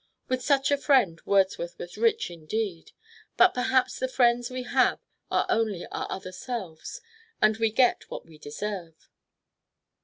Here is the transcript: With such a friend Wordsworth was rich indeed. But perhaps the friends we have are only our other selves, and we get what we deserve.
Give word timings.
With 0.29 0.41
such 0.41 0.71
a 0.71 0.79
friend 0.79 1.21
Wordsworth 1.25 1.77
was 1.77 1.95
rich 1.95 2.31
indeed. 2.31 2.91
But 3.37 3.53
perhaps 3.53 3.99
the 3.99 4.07
friends 4.07 4.49
we 4.49 4.63
have 4.63 4.99
are 5.29 5.45
only 5.47 5.85
our 5.91 6.07
other 6.11 6.31
selves, 6.31 7.01
and 7.39 7.55
we 7.57 7.69
get 7.69 8.09
what 8.09 8.25
we 8.25 8.39
deserve. 8.39 9.09